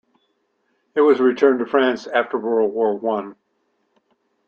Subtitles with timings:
[0.95, 3.35] It was returned to France after World War One.